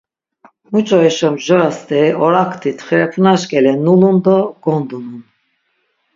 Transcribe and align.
Muç̌o 0.71 0.97
eşo 1.09 1.27
mjora 1.33 1.69
steri 1.77 2.11
orakti 2.25 2.71
txirepunaş 2.77 3.41
ǩele 3.51 3.73
nulun 3.83 4.17
do 4.25 4.37
gondunun. 4.63 5.21